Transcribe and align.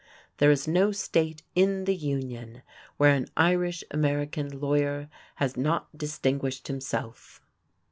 There 0.37 0.49
is 0.49 0.67
no 0.67 0.91
State 0.91 1.43
in 1.53 1.85
the 1.85 1.93
Union 1.93 2.63
where 2.97 3.13
an 3.13 3.27
Irish 3.37 3.83
American 3.91 4.59
lawyer 4.59 5.09
has 5.35 5.55
not 5.55 5.95
distinguished 5.95 6.67
himself. 6.67 7.39